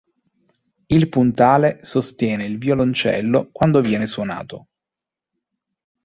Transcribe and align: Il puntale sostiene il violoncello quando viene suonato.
Il 0.87 1.09
puntale 1.09 1.77
sostiene 1.83 2.45
il 2.45 2.57
violoncello 2.57 3.49
quando 3.51 3.81
viene 3.81 4.07
suonato. 4.07 4.67